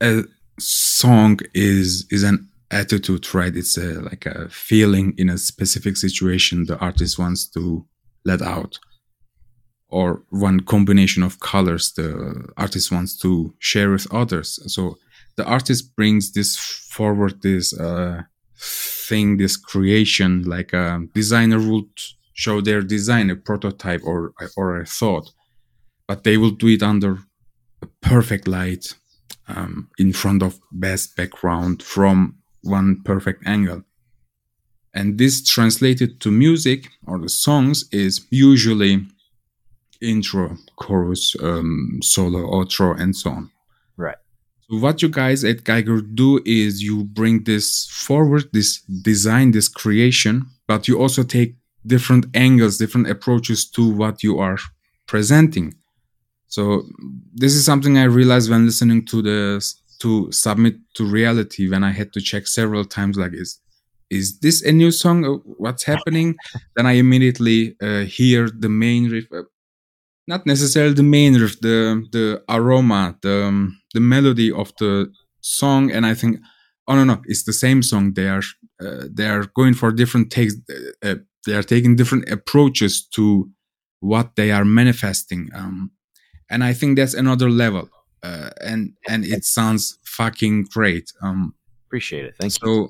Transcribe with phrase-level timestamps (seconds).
[0.00, 0.24] a
[0.58, 3.54] song is is an attitude, right?
[3.56, 7.86] It's a like a feeling in a specific situation the artist wants to
[8.24, 8.78] let out,
[9.88, 14.58] or one combination of colors the artist wants to share with others.
[14.72, 14.98] So
[15.36, 18.22] the artist brings this forward, this uh,
[18.58, 21.90] thing, this creation, like a designer would
[22.32, 25.30] show their design, a prototype or or a thought,
[26.08, 27.18] but they will do it under
[27.82, 28.94] a perfect light,
[29.48, 33.82] um, in front of best background from one perfect angle.
[34.92, 39.06] And this translated to music or the songs is usually
[40.00, 43.50] intro, chorus, um, solo, outro, and so on.
[43.96, 44.16] Right.
[44.68, 49.68] So what you guys at Geiger do is you bring this forward, this design, this
[49.68, 51.56] creation, but you also take
[51.86, 54.58] different angles, different approaches to what you are
[55.06, 55.74] presenting.
[56.56, 56.84] So
[57.34, 59.40] this is something I realized when listening to the
[59.98, 63.60] to submit to reality when I had to check several times like is
[64.08, 65.18] is this a new song?
[65.26, 66.34] Uh, what's happening?
[66.76, 69.42] then I immediately uh, hear the main riff, uh,
[70.26, 71.78] not necessarily the main riff, the
[72.16, 76.38] the aroma, the um, the melody of the song, and I think,
[76.88, 78.14] oh no no, it's the same song.
[78.14, 78.44] They are
[78.84, 80.54] uh, they are going for different takes.
[80.70, 83.50] Uh, uh, they are taking different approaches to
[84.00, 85.50] what they are manifesting.
[85.54, 85.90] Um,
[86.50, 87.88] and I think that's another level.
[88.22, 91.12] Uh, and and it sounds fucking great.
[91.22, 91.54] Um,
[91.86, 92.34] Appreciate it.
[92.40, 92.88] Thank so, you.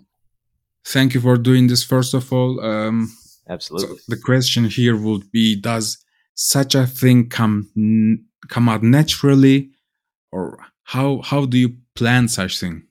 [0.84, 1.82] So, thank you for doing this.
[1.82, 3.12] First of all, um,
[3.48, 3.98] absolutely.
[3.98, 5.98] So the question here would be: Does
[6.34, 7.68] such a thing come
[8.48, 9.70] come out naturally,
[10.32, 12.84] or how how do you plan such thing?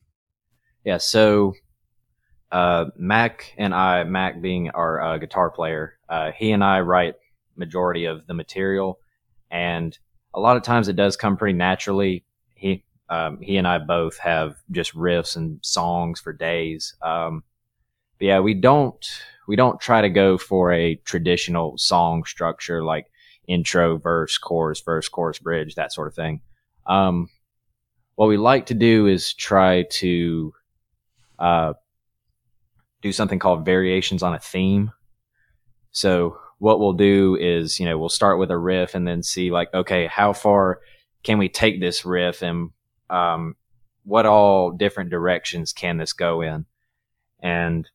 [0.83, 0.97] Yeah.
[0.97, 1.53] So
[2.51, 7.15] uh, Mac and I, Mac being our uh, guitar player, uh, he and I write
[7.55, 8.99] majority of the material,
[9.49, 9.97] and
[10.35, 12.23] a lot of times it does come pretty naturally.
[12.53, 16.95] He um, he and I both have just riffs and songs for days.
[17.01, 17.43] Um,
[18.19, 19.03] but yeah, we don't
[19.47, 23.07] we don't try to go for a traditional song structure like
[23.47, 26.41] intro, verse, chorus, verse, chorus, bridge, that sort of thing.
[26.85, 27.29] Um,
[28.15, 30.53] what we like to do is try to
[31.39, 31.73] uh,
[33.01, 34.91] do something called variations on a theme.
[35.91, 39.51] So what we'll do is, you know, we'll start with a riff and then see
[39.51, 40.79] like, okay, how far
[41.23, 42.69] can we take this riff and
[43.09, 43.55] um,
[44.03, 46.65] what all different directions can this go in?
[47.41, 47.89] And,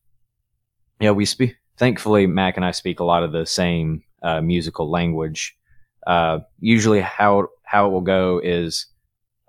[1.00, 4.40] you know, we speak, thankfully, Mac and I speak a lot of the same uh,
[4.40, 5.56] musical language.
[6.06, 8.86] Uh, usually how, how it will go is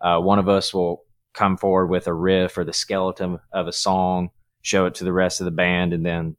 [0.01, 3.73] uh, one of us will come forward with a riff or the skeleton of a
[3.73, 4.29] song,
[4.61, 6.35] show it to the rest of the band, and then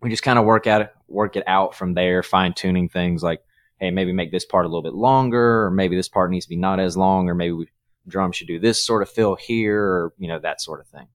[0.00, 3.42] we just kind of work out work it out from there, fine tuning things like,
[3.78, 6.50] hey, maybe make this part a little bit longer, or maybe this part needs to
[6.50, 7.68] be not as long, or maybe we,
[8.08, 11.08] drum should do this sort of fill here, or you know that sort of thing.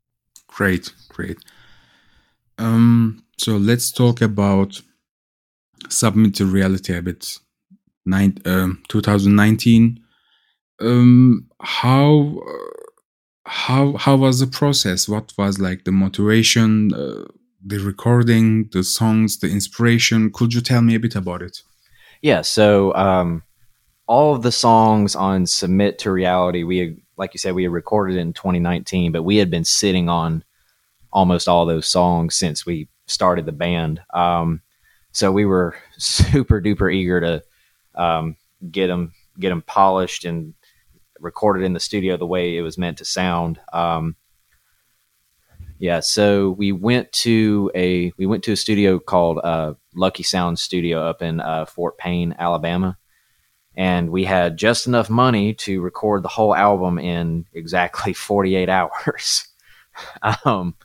[0.48, 1.38] Great, great.
[2.58, 4.82] Um, so let's talk about
[5.90, 7.38] submit to reality a bit.
[8.06, 10.00] Nine, um, 2019.
[10.80, 12.82] Um, how uh,
[13.46, 15.08] how how was the process?
[15.08, 16.94] What was like the motivation?
[16.94, 17.26] Uh,
[17.66, 20.32] the recording, the songs, the inspiration.
[20.32, 21.62] Could you tell me a bit about it?
[22.22, 22.42] Yeah.
[22.42, 23.44] So, um,
[24.08, 27.72] all of the songs on Submit to Reality, we had, like you said, we had
[27.72, 30.44] recorded in 2019, but we had been sitting on
[31.14, 34.02] almost all those songs since we started the band.
[34.14, 34.62] Um,
[35.12, 37.44] so we were super duper eager to
[37.96, 38.36] um,
[38.70, 40.54] get them get them polished and
[41.20, 43.60] recorded in the studio the way it was meant to sound.
[43.72, 44.16] Um,
[45.82, 50.60] yeah, so we went to a we went to a studio called uh, Lucky Sound
[50.60, 53.00] Studio up in uh, Fort Payne, Alabama,
[53.76, 59.48] and we had just enough money to record the whole album in exactly 48 hours.
[60.46, 60.76] um,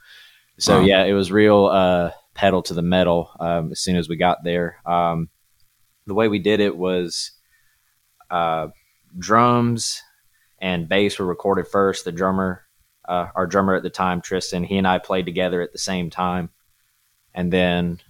[0.58, 0.86] so wow.
[0.86, 4.44] yeah, it was real uh, pedal to the metal um, as soon as we got
[4.44, 4.78] there.
[4.86, 5.28] Um,
[6.06, 7.32] the way we did it was
[8.30, 8.68] uh,
[9.18, 10.00] drums
[10.58, 12.06] and bass were recorded first.
[12.06, 12.65] The drummer
[13.08, 16.10] uh, our drummer at the time, Tristan, he and I played together at the same
[16.10, 16.50] time.
[17.34, 18.00] And then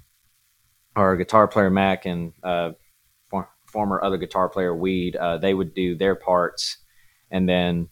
[0.95, 2.73] our guitar player, Mac, and uh,
[3.29, 6.79] for, former other guitar player, Weed, uh, they would do their parts.
[7.31, 7.89] And then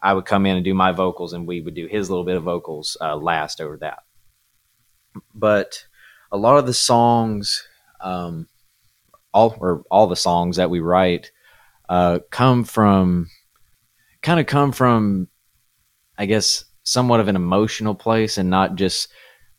[0.00, 2.36] I would come in and do my vocals, and we would do his little bit
[2.36, 4.00] of vocals uh, last over that.
[5.34, 5.84] But
[6.30, 7.66] a lot of the songs,
[8.00, 8.48] um,
[9.32, 11.30] all or all the songs that we write,
[11.88, 13.28] uh, come from
[14.22, 15.28] kind of come from
[16.22, 19.08] I guess, somewhat of an emotional place and not just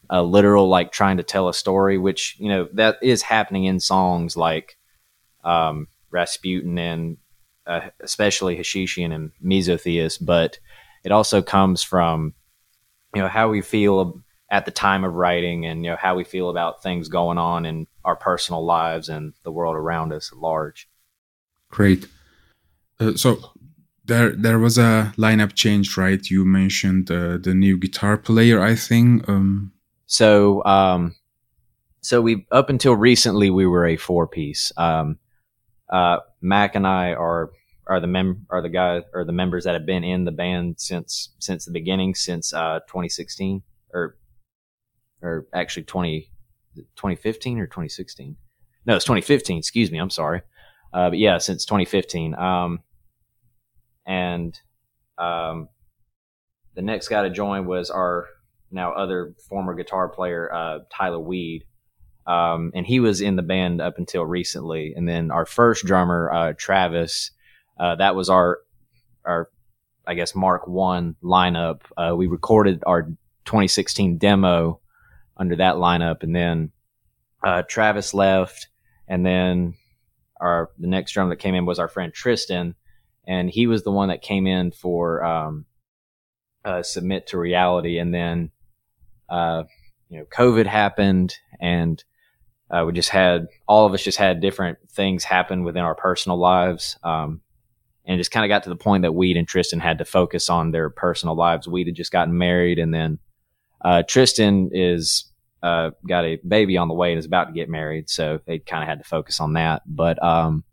[0.09, 3.81] a literal like trying to tell a story, which you know that is happening in
[3.81, 4.77] songs like
[5.43, 7.17] um, Rasputin and
[7.67, 10.25] uh, especially Hashishian and Mesotheist.
[10.25, 10.57] But
[11.03, 12.33] it also comes from
[13.13, 16.23] you know how we feel at the time of writing and you know how we
[16.23, 20.37] feel about things going on in our personal lives and the world around us at
[20.37, 20.87] large
[21.69, 22.07] great
[22.99, 23.52] uh, so
[24.05, 26.29] there there was a lineup change right?
[26.29, 29.71] You mentioned uh, the new guitar player i think um...
[30.05, 31.15] so um
[32.01, 34.71] so we up until recently we were a four piece.
[34.77, 35.17] Um
[35.89, 37.51] uh mac and i are
[37.87, 40.79] are the mem are the guys or the members that have been in the band
[40.79, 43.61] since since the beginning since uh 2016
[43.93, 44.17] or
[45.21, 46.29] or actually 20
[46.95, 48.35] 2015 or 2016
[48.85, 50.41] no it's 2015 excuse me i'm sorry.
[50.93, 52.79] Uh, but yeah since 2015 um
[54.05, 54.59] and
[55.17, 55.69] um
[56.75, 58.27] the next guy to join was our
[58.71, 61.65] now other former guitar player uh tyler weed
[62.25, 64.93] um, and he was in the band up until recently.
[64.95, 67.31] And then our first drummer, uh, Travis,
[67.79, 68.59] uh, that was our
[69.25, 69.49] our
[70.05, 71.81] I guess Mark One lineup.
[71.97, 73.03] Uh, we recorded our
[73.45, 74.79] 2016 demo
[75.35, 76.71] under that lineup, and then
[77.43, 78.67] uh, Travis left,
[79.07, 79.73] and then
[80.39, 82.75] our the next drum that came in was our friend Tristan,
[83.27, 85.65] and he was the one that came in for um,
[86.65, 88.51] uh, submit to reality, and then
[89.29, 89.63] uh,
[90.09, 92.03] you know COVID happened, and
[92.69, 96.37] uh, we just had all of us just had different things happen within our personal
[96.37, 96.97] lives.
[97.03, 97.41] Um,
[98.05, 100.05] and it just kind of got to the point that Weed and Tristan had to
[100.05, 101.67] focus on their personal lives.
[101.67, 103.19] Weed had just gotten married, and then
[103.83, 105.31] uh, Tristan is
[105.61, 108.59] uh, got a baby on the way and is about to get married, so they
[108.59, 109.83] kind of had to focus on that.
[109.85, 110.63] But um,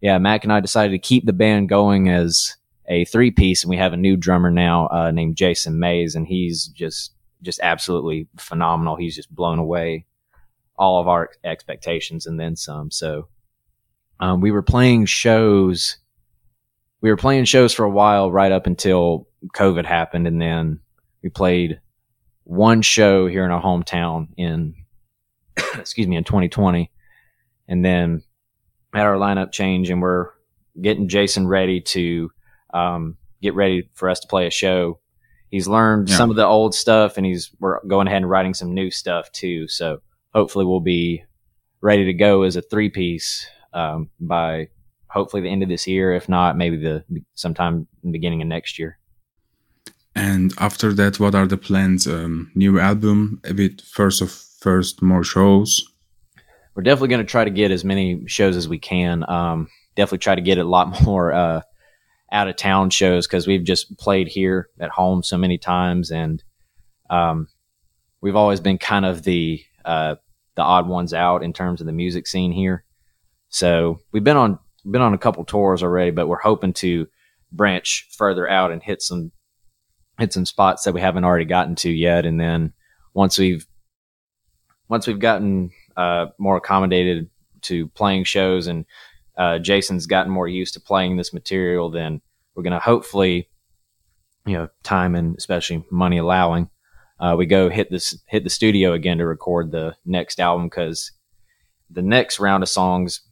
[0.00, 2.56] yeah, Mac and I decided to keep the band going as
[2.86, 6.26] a three piece, and we have a new drummer now uh, named Jason Mays, and
[6.26, 7.12] he's just
[7.42, 8.96] just absolutely phenomenal.
[8.96, 10.06] He's just blown away
[10.76, 12.90] all of our expectations and then some.
[12.90, 13.28] So
[14.20, 15.98] um, we were playing shows
[17.00, 20.80] we were playing shows for a while right up until COVID happened, and then
[21.22, 21.80] we played
[22.44, 24.74] one show here in our hometown in
[25.74, 26.90] excuse me in 2020,
[27.68, 28.22] and then
[28.92, 30.30] had our lineup change, and we're
[30.80, 32.30] getting Jason ready to
[32.72, 35.00] um, get ready for us to play a show.
[35.50, 36.16] He's learned yeah.
[36.16, 39.30] some of the old stuff, and he's we're going ahead and writing some new stuff
[39.32, 39.68] too.
[39.68, 40.00] So
[40.34, 41.24] hopefully, we'll be
[41.80, 44.68] ready to go as a three piece um, by
[45.08, 46.14] hopefully the end of this year.
[46.14, 48.98] If not, maybe the sometime in the beginning of next year.
[50.14, 52.06] And after that, what are the plans?
[52.06, 55.84] Um, new album, a bit first of first more shows.
[56.78, 59.28] We're definitely going to try to get as many shows as we can.
[59.28, 59.66] Um,
[59.96, 61.62] definitely try to get a lot more uh,
[62.30, 66.40] out of town shows because we've just played here at home so many times, and
[67.10, 67.48] um,
[68.20, 70.14] we've always been kind of the uh,
[70.54, 72.84] the odd ones out in terms of the music scene here.
[73.48, 77.08] So we've been on been on a couple tours already, but we're hoping to
[77.50, 79.32] branch further out and hit some
[80.16, 82.24] hit some spots that we haven't already gotten to yet.
[82.24, 82.72] And then
[83.14, 83.66] once we've
[84.88, 87.28] once we've gotten uh, more accommodated
[87.62, 88.86] to playing shows and
[89.36, 92.20] uh, Jason's gotten more used to playing this material, then
[92.54, 93.48] we're going to hopefully,
[94.46, 96.70] you know, time and especially money allowing,
[97.18, 101.10] uh, we go hit this hit the studio again to record the next album because
[101.90, 103.22] the next round of songs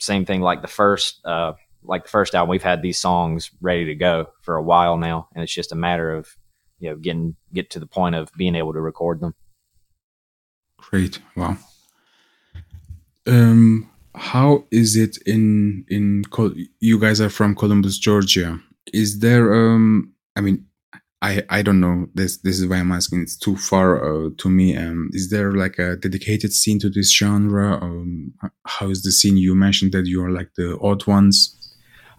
[0.00, 3.84] same thing like the first uh, like the first album we've had these songs ready
[3.84, 6.28] to go for a while now and it's just a matter of
[6.78, 9.34] you know getting get to the point of being able to record them.
[10.78, 11.18] Great.
[11.36, 11.58] Wow
[13.26, 16.22] um how is it in in
[16.80, 18.58] you guys are from columbus georgia
[18.92, 20.64] is there um i mean
[21.24, 22.06] I, I don't know.
[22.12, 23.22] This this is why I'm asking.
[23.22, 24.76] It's too far uh, to me.
[24.76, 27.82] Um, is there like a dedicated scene to this genre?
[27.82, 28.34] Um,
[28.66, 29.38] how is the scene?
[29.38, 31.56] You mentioned that you are like the odd ones.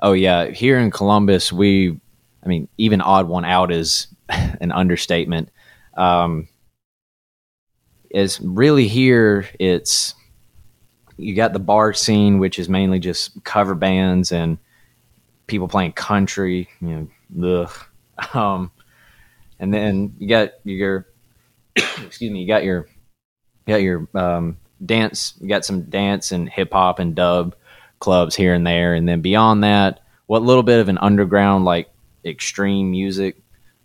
[0.02, 2.00] Oh yeah, here in Columbus, we,
[2.44, 5.52] I mean, even odd one out is an understatement.
[5.96, 6.48] Um,
[8.10, 9.48] is really here.
[9.60, 10.16] It's
[11.18, 14.58] you got the bar scene, which is mainly just cover bands and
[15.48, 16.70] people playing country.
[16.82, 17.72] You know, ugh.
[18.34, 18.72] Um,
[19.60, 21.06] and then you got your
[21.76, 22.88] excuse me, you got your
[23.66, 27.56] you got your um, dance, you got some dance and hip hop and dub
[28.00, 31.90] clubs here and there, and then beyond that, what little bit of an underground like
[32.24, 33.38] extreme music,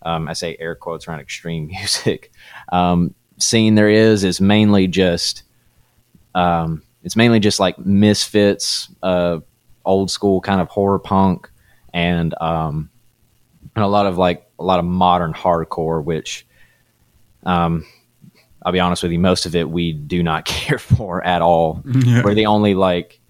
[0.03, 2.31] um, I say air quotes around extreme music
[2.71, 5.43] um, scene there is is mainly just
[6.35, 9.41] um, it's mainly just like misfits, uh,
[9.85, 11.51] old school kind of horror punk,
[11.93, 12.91] and um,
[13.75, 16.47] and a lot of like a lot of modern hardcore, which,
[17.45, 17.87] um,
[18.63, 21.83] I'll be honest with you, most of it we do not care for at all.
[21.85, 22.23] Yeah.
[22.23, 23.21] We're the only like,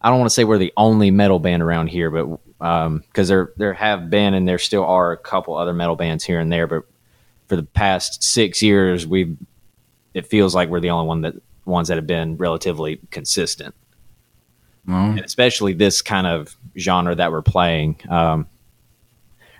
[0.00, 3.04] I don't want to say we're the only metal band around here, but because um,
[3.14, 6.50] there there have been and there still are a couple other metal bands here and
[6.50, 6.84] there, but
[7.46, 9.36] for the past six years, we've
[10.14, 11.34] it feels like we're the only one that
[11.68, 13.74] ones that have been relatively consistent.
[15.10, 18.00] And especially this kind of genre that we're playing.
[18.08, 18.46] Um,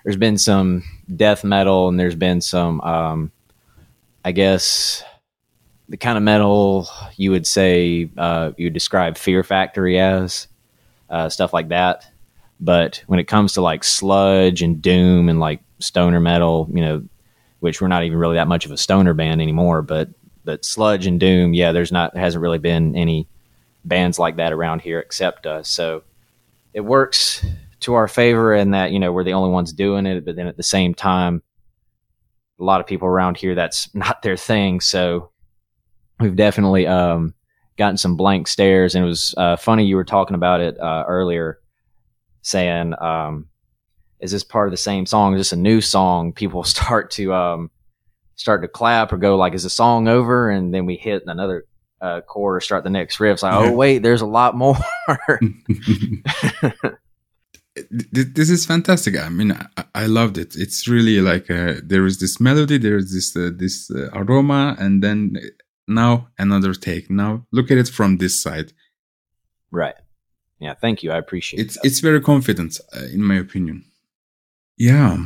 [0.03, 0.85] there's been some
[1.15, 3.31] death metal and there's been some, um,
[4.25, 5.03] I guess,
[5.89, 10.49] the kind of metal you would say uh, you would describe Fear Factory as
[11.11, 12.11] uh, stuff like that.
[12.61, 17.05] But when it comes to like sludge and doom and like stoner metal, you know,
[17.61, 20.09] which we're not even really that much of a stoner band anymore, but
[20.49, 23.29] but sludge and doom, yeah, there's not hasn't really been any
[23.85, 25.69] bands like that around here except us.
[25.69, 26.05] So
[26.73, 27.45] it works
[27.81, 30.47] to our favor in that you know we're the only ones doing it, but then
[30.47, 31.43] at the same time,
[32.59, 34.81] a lot of people around here that's not their thing.
[34.81, 35.33] So
[36.19, 37.35] we've definitely um,
[37.77, 41.05] gotten some blank stares, and it was uh, funny you were talking about it uh,
[41.07, 41.59] earlier,
[42.41, 43.49] saying, um,
[44.19, 45.35] "Is this part of the same song?
[45.35, 47.71] Is this a new song?" People start to um,
[48.39, 51.67] start to clap or go like, "Is the song over?" And then we hit another
[52.01, 53.35] uh, chord or start the next riff.
[53.35, 54.77] It's like, oh wait, there's a lot more.
[57.91, 59.17] this is fantastic.
[59.17, 60.55] I mean, I, I, loved it.
[60.57, 64.77] It's really like uh, there is this melody, there is this uh, this uh, aroma,
[64.79, 65.37] and then
[65.87, 67.11] now another take.
[67.11, 68.73] Now look at it from this side.
[69.71, 69.95] Right.
[70.59, 70.75] Yeah.
[70.75, 71.13] Thank you.
[71.13, 71.61] I appreciate.
[71.61, 71.67] It.
[71.67, 71.85] It's that.
[71.85, 73.85] it's very confident, uh, in my opinion.
[74.77, 75.25] Yeah.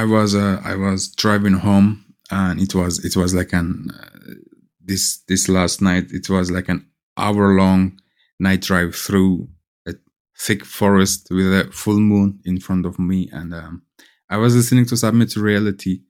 [0.00, 4.34] I was uh, I was driving home, and it was it was like an uh,
[4.80, 6.06] this this last night.
[6.10, 6.86] It was like an
[7.16, 7.98] hour long
[8.38, 9.48] night drive through
[9.88, 9.94] a
[10.38, 13.82] thick forest with a full moon in front of me, and um,
[14.28, 16.00] I was listening to Submit to Reality,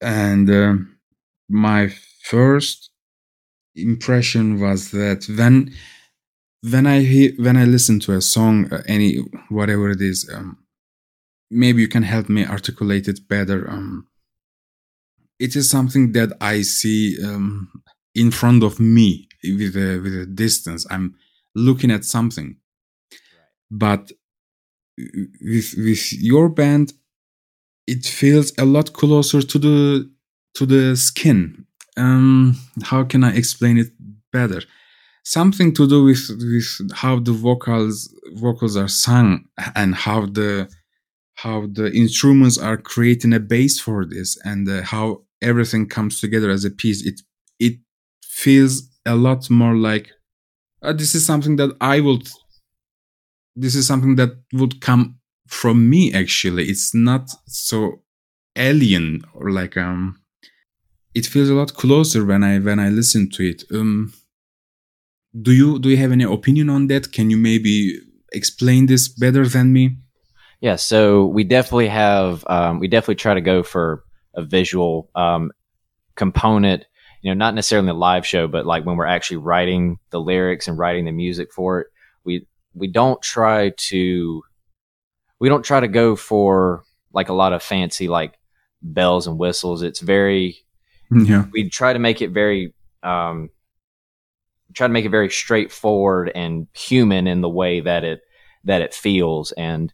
[0.00, 0.50] and.
[0.50, 0.90] Um,
[1.48, 2.90] my first
[3.74, 5.72] impression was that when
[6.62, 9.18] when I hear, when I listen to a song, uh, any
[9.50, 10.63] whatever it is, um,
[11.54, 13.70] maybe you can help me articulate it better.
[13.70, 14.06] Um,
[15.38, 17.70] it is something that I see um,
[18.14, 20.86] in front of me with a with a distance.
[20.90, 21.14] I'm
[21.54, 22.56] looking at something,
[23.70, 24.12] but
[24.98, 26.92] with with your band,
[27.86, 30.10] it feels a lot closer to the
[30.54, 31.66] to the skin.
[31.96, 33.90] Um, how can I explain it
[34.32, 34.62] better?
[35.24, 39.44] Something to do with with how the vocals vocals are sung
[39.74, 40.68] and how the
[41.36, 46.50] how the instruments are creating a base for this and uh, how everything comes together
[46.50, 47.04] as a piece.
[47.04, 47.20] It
[47.58, 47.78] it
[48.24, 50.10] feels a lot more like
[50.82, 52.28] uh, this is something that I would.
[53.56, 56.12] This is something that would come from me.
[56.12, 58.02] Actually, it's not so
[58.56, 60.20] alien or like um
[61.14, 63.64] it feels a lot closer when I when I listen to it.
[63.72, 64.12] Um,
[65.42, 67.12] do you do you have any opinion on that?
[67.12, 67.98] Can you maybe
[68.32, 69.96] explain this better than me?
[70.64, 74.02] Yeah, so we definitely have um, we definitely try to go for
[74.34, 75.52] a visual um,
[76.14, 76.86] component.
[77.20, 80.66] You know, not necessarily a live show, but like when we're actually writing the lyrics
[80.66, 81.88] and writing the music for it,
[82.24, 84.42] we we don't try to
[85.38, 88.38] we don't try to go for like a lot of fancy like
[88.80, 89.82] bells and whistles.
[89.82, 90.64] It's very
[91.10, 91.44] yeah.
[91.52, 93.50] We try to make it very, um,
[94.72, 98.22] try to make it very straightforward and human in the way that it
[98.64, 99.92] that it feels, and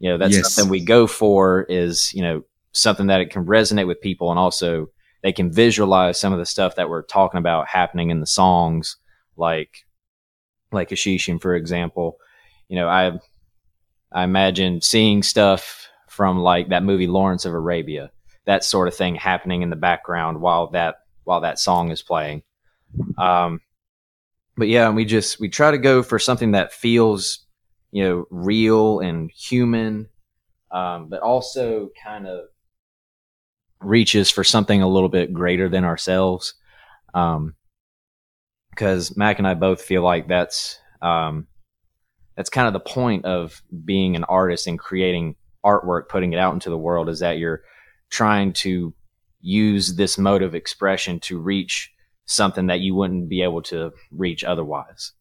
[0.00, 0.52] you know that's yes.
[0.52, 2.42] something we go for is you know
[2.72, 4.88] something that it can resonate with people, and also
[5.22, 8.96] they can visualize some of the stuff that we're talking about happening in the songs,
[9.36, 9.84] like
[10.72, 12.16] like Hashishin, for example.
[12.68, 13.12] You know, I
[14.10, 18.10] I imagine seeing stuff from like that movie Lawrence of Arabia
[18.46, 22.42] that sort of thing happening in the background while that while that song is playing.
[23.18, 23.60] Um,
[24.56, 27.46] but yeah, and we just we try to go for something that feels
[27.92, 30.08] you know real and human,
[30.70, 32.46] um, but also kind of
[33.80, 36.54] reaches for something a little bit greater than ourselves.
[37.14, 37.54] Um,
[38.70, 41.46] because Mac and I both feel like that's um,
[42.36, 46.54] that's kind of the point of being an artist and creating artwork, putting it out
[46.54, 47.62] into the world, is that you're
[48.10, 48.94] trying to
[49.40, 51.92] use this mode of expression to reach
[52.26, 55.12] something that you wouldn't be able to reach otherwise.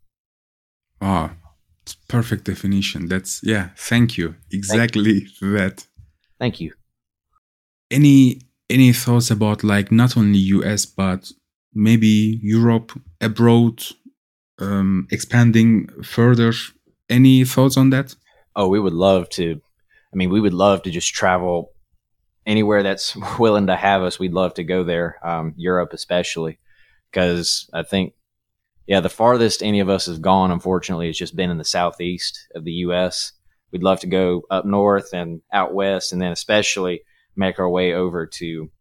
[1.02, 1.32] Oh,
[1.96, 3.08] perfect definition.
[3.08, 3.70] That's yeah.
[3.76, 4.36] Thank you.
[4.52, 5.52] Exactly thank you.
[5.58, 5.88] that.
[6.40, 6.74] Thank you.
[7.92, 11.32] Any any thoughts about like not only US but
[11.74, 12.92] maybe Europe
[13.22, 13.84] abroad,
[14.60, 16.54] um, expanding further?
[17.10, 18.16] Any thoughts on that?
[18.56, 19.62] Oh, we would love to.
[20.14, 21.72] I mean, we would love to just travel
[22.46, 25.18] anywhere that's willing to have us, we'd love to go there.
[25.26, 26.60] Um, Europe, especially,
[27.12, 28.14] because I think,
[28.90, 32.48] yeah, the farthest any of us has gone, unfortunately, has just been in the southeast
[32.56, 33.34] of the U.S.
[33.72, 37.02] we'd love to go up north and out west, and then especially
[37.36, 38.72] make our way over to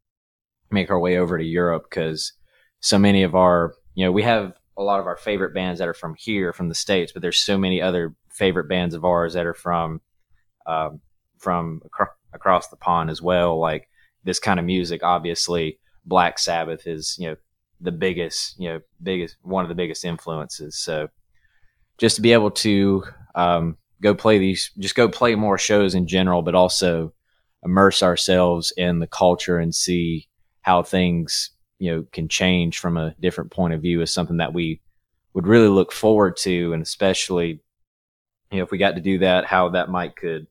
[0.70, 2.32] make our way over to Europe because
[2.80, 5.88] so many of our you know we have a lot of our favorite bands that
[5.88, 9.34] are from here from the states, but there's so many other favorite bands of ours
[9.34, 10.00] that are from
[10.66, 11.02] um,
[11.36, 13.60] from acro- across the pond as well.
[13.60, 13.90] Like
[14.24, 17.36] this kind of music, obviously, Black Sabbath is you know
[17.80, 20.76] the biggest you know biggest one of the biggest influences.
[20.78, 21.08] So
[21.98, 23.04] just to be able to
[23.34, 27.12] um, go play these, just go play more shows in general, but also
[27.64, 30.28] immerse ourselves in the culture and see
[30.62, 34.52] how things you know can change from a different point of view is something that
[34.52, 34.80] we
[35.34, 37.60] would really look forward to and especially
[38.50, 40.46] you know if we got to do that how that might could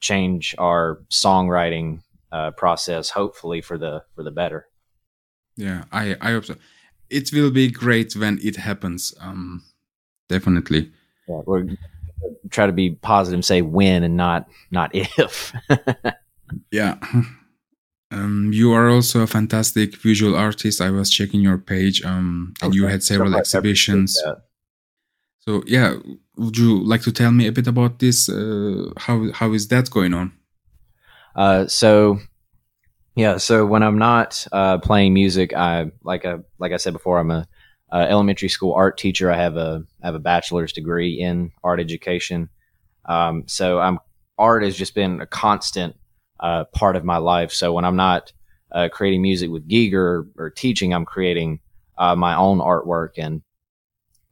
[0.00, 4.67] change our songwriting uh, process hopefully for the for the better
[5.58, 6.54] yeah i i hope so
[7.10, 9.62] it will be great when it happens um
[10.28, 10.90] definitely
[11.28, 11.66] yeah we're
[12.50, 15.52] try to be positive and say when and not not if
[16.70, 16.96] yeah
[18.10, 20.80] um, you are also a fantastic visual artist.
[20.80, 22.76] I was checking your page, um, and okay.
[22.76, 24.18] you had several exhibitions.
[25.40, 25.96] So yeah,
[26.36, 28.28] would you like to tell me a bit about this?
[28.28, 30.32] Uh, how how is that going on?
[31.36, 32.18] Uh, so
[33.18, 37.18] yeah, so when I'm not uh, playing music, I like I like I said before,
[37.18, 37.48] I'm a,
[37.90, 39.28] elementary school art teacher.
[39.28, 42.48] I have a I have a bachelor's degree in art education.
[43.06, 43.98] Um, so I'm
[44.38, 45.96] art has just been a constant
[46.38, 47.50] uh, part of my life.
[47.50, 48.32] So when I'm not
[48.70, 51.58] uh, creating music with Giger or, or teaching, I'm creating
[51.96, 53.42] uh, my own artwork, and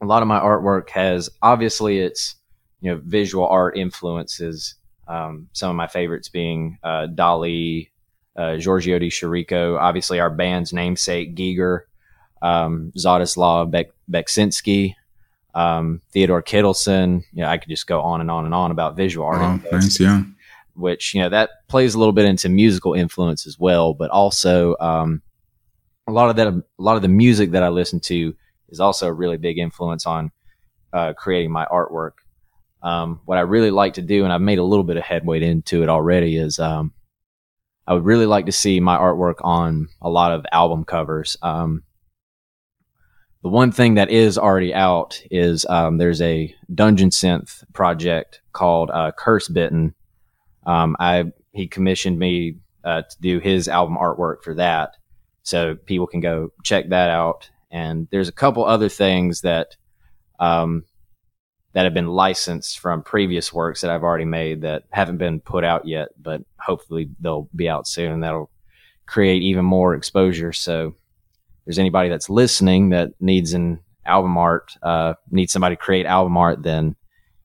[0.01, 2.37] a lot of my artwork has obviously it's
[2.81, 4.77] you know visual art influences.
[5.09, 7.89] Um, some of my favorites being uh, Dali,
[8.37, 11.83] uh, Giorgio de Chirico, obviously our band's namesake Giger,
[12.43, 14.95] um, Zadislaw Bek- Beksinski,
[15.55, 17.23] um, Theodor Kittelsen.
[17.33, 19.41] You know, I could just go on and on and on about visual art.
[19.41, 20.23] Oh, thanks, yeah
[20.77, 24.77] which you know that plays a little bit into musical influence as well, but also
[24.79, 25.23] um,
[26.07, 28.35] a lot of that a lot of the music that I listen to
[28.69, 30.31] is also a really big influence on
[30.93, 32.13] uh, creating my artwork.
[32.83, 35.43] Um, what I really like to do, and I've made a little bit of headway
[35.43, 36.93] into it already, is um,
[37.87, 41.37] I would really like to see my artwork on a lot of album covers.
[41.43, 41.83] Um,
[43.43, 48.91] the one thing that is already out is um, there's a dungeon synth project called
[48.91, 49.95] uh, Curse Bitten
[50.67, 54.97] um, I he commissioned me uh, to do his album artwork for that,
[55.43, 57.49] so people can go check that out.
[57.71, 59.77] And there's a couple other things that
[60.39, 60.85] um,
[61.77, 65.63] that have been licensed from previous works that I've already made that haven't been put
[65.63, 68.13] out yet, but hopefully they'll be out soon.
[68.13, 68.51] And that'll
[69.05, 70.55] create even more exposure.
[70.55, 70.95] So, if
[71.67, 76.39] there's anybody that's listening that needs an album art, uh, needs somebody to create album
[76.39, 76.97] art, then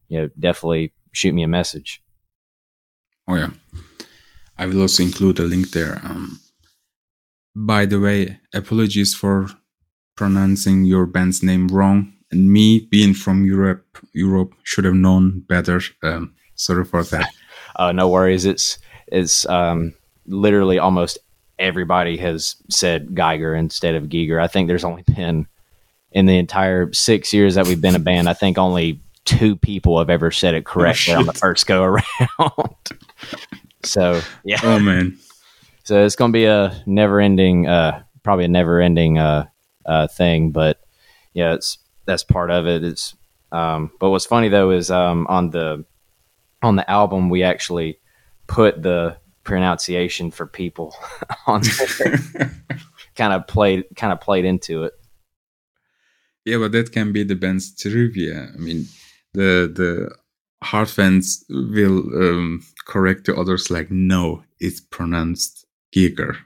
[0.07, 2.01] you know definitely shoot me a message.
[3.27, 3.49] Oh yeah,
[4.57, 5.99] I will also include a link there.
[6.05, 6.39] Um,
[7.53, 9.49] by the way, apologies for
[10.15, 12.13] pronouncing your band's name wrong.
[12.31, 15.81] And me being from Europe, Europe should have known better.
[16.03, 17.29] Um, sorry for that.
[17.73, 18.43] Uh, no worries.
[18.43, 19.93] It's it's um,
[20.27, 21.17] literally almost
[21.57, 24.41] everybody has said Geiger instead of Giger.
[24.41, 25.47] I think there's only been
[26.11, 28.27] in the entire six years that we've been a band.
[28.27, 31.83] I think only two people have ever said it correctly oh, on the first go
[31.83, 32.75] around.
[33.83, 34.59] so yeah.
[34.63, 35.17] Oh man.
[35.83, 39.47] So it's gonna be a never ending, uh, probably a never ending uh,
[39.85, 40.51] uh, thing.
[40.51, 40.81] But
[41.33, 42.83] yeah, it's that's part of it.
[42.83, 43.15] It's
[43.51, 45.85] um, but what's funny though is um, on the
[46.61, 47.99] on the album we actually
[48.47, 50.95] put the pronunciation for people
[51.47, 51.61] on
[53.15, 54.93] kind of played kind of played into it.
[56.45, 58.49] Yeah, but that can be the band's trivia.
[58.53, 58.85] I mean,
[59.33, 60.15] the the
[60.63, 66.37] hard fans will um, correct the others like no it's pronounced giger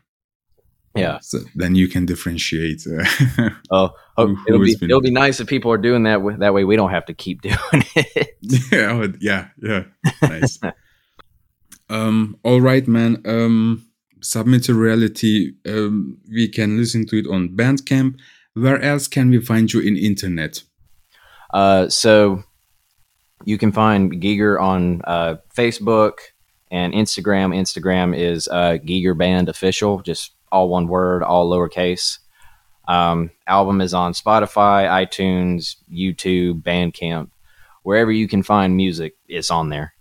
[0.95, 1.19] yeah.
[1.21, 5.71] So then you can differentiate uh, oh, oh it'll be it'll be nice if people
[5.71, 8.37] are doing that that way we don't have to keep doing it.
[8.71, 9.83] Yeah yeah yeah.
[10.21, 10.59] Nice.
[11.89, 13.21] Um all right man.
[13.25, 13.85] Um
[14.21, 15.51] submit to reality.
[15.65, 18.19] Um we can listen to it on bandcamp.
[18.53, 20.63] Where else can we find you in internet?
[21.53, 22.43] Uh so
[23.45, 26.13] you can find Giger on uh, Facebook
[26.71, 27.55] and Instagram.
[27.55, 32.19] Instagram is uh, Giger Band Official, just all one word, all lowercase.
[32.87, 37.29] Um, album is on Spotify, iTunes, YouTube, Bandcamp,
[37.83, 39.93] wherever you can find music, it's on there.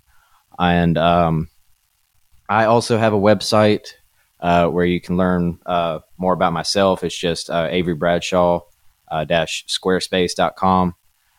[0.59, 1.49] And um,
[2.49, 3.95] I also have a website
[4.41, 7.03] uh, where you can learn uh, more about myself.
[7.03, 8.61] It's just uh, Avery Bradshaw
[9.11, 10.95] uh, squarespace.com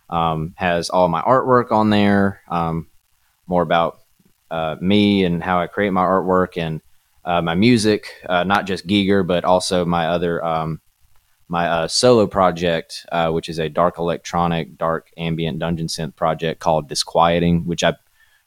[0.10, 2.42] um, has all my artwork on there.
[2.48, 2.88] Um,
[3.48, 4.00] more about
[4.50, 6.82] uh, me and how I create my artwork and
[7.26, 10.80] uh, my music, uh, not just Giger, but also my other um,
[11.48, 16.60] my uh, solo project, uh, which is a dark electronic, dark ambient dungeon synth project
[16.60, 17.96] called Disquieting, which I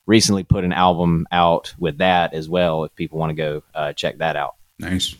[0.07, 2.85] recently put an album out with that as well.
[2.85, 4.55] If people want to go uh, check that out.
[4.79, 5.14] Nice.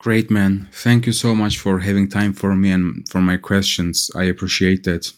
[0.00, 0.68] Great, man.
[0.72, 4.10] Thank you so much for having time for me and for my questions.
[4.14, 5.12] I appreciate that.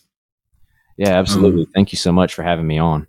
[0.97, 1.63] Yeah, absolutely.
[1.63, 3.07] Um, Thank you so much for having me on.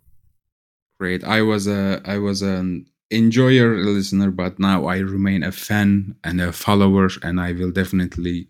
[0.99, 1.23] Great.
[1.23, 6.41] I was a I was an enjoyer, listener, but now I remain a fan and
[6.41, 8.47] a follower, and I will definitely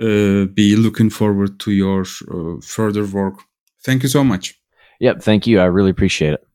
[0.00, 3.42] uh, be looking forward to your uh, further work.
[3.82, 4.58] Thank you so much.
[5.00, 5.22] Yep.
[5.22, 5.60] Thank you.
[5.60, 6.46] I really appreciate it.